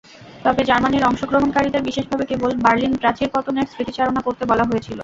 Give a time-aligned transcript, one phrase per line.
[0.43, 4.97] তবে, জার্মানির অংশগ্রহণকারীদের বিশেষভাবে কেবল বার্লিন প্রাচীর পতনের স্মৃতিচারণা করতে বলা হয়েছিল।